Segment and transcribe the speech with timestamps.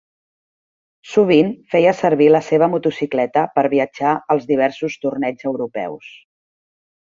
[1.09, 6.11] Sovint feia servir la seva motocicleta per viatjar als diversos torneigs europeus.